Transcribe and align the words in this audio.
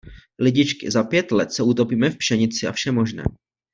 Lidičky, 0.39 0.91
za 0.91 1.03
pět 1.03 1.31
let 1.31 1.51
se 1.51 1.63
utopíme 1.63 2.09
v 2.09 2.17
pšenici 2.17 2.67
a 2.67 2.71
všem 2.71 2.95
možném. 2.95 3.25